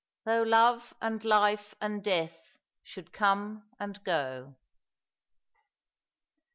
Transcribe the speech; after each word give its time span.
"THOUGH 0.25 0.41
LOVS 0.45 0.93
AND 0.99 1.23
LIFE 1.23 1.75
AND 1.79 2.03
DEATH 2.03 2.53
SHOULD 2.81 3.11
COM3 3.11 3.63
AND 3.79 4.03
GO." 4.03 4.55